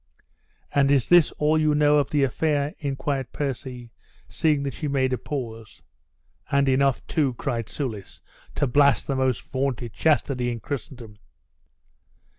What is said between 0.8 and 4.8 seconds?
is this all you know of the affair?" inquired Percy, seeing that